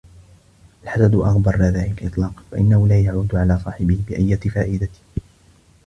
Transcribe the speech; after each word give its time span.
الحسد 0.83 1.15
أغبى 1.15 1.49
الرذائل 1.49 1.95
إطلاقاً 2.07 2.43
فإنه 2.51 2.87
لا 2.87 2.99
يعود 2.99 3.35
على 3.35 3.59
صاحبه 3.59 3.99
بأية 4.07 4.35
فائدة. 4.39 4.89